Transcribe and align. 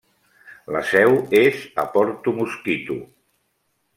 La 0.75 0.79
seu 0.91 1.11
és 1.41 1.59
a 1.83 1.85
Porto 1.97 2.35
Mosquito. 2.39 2.99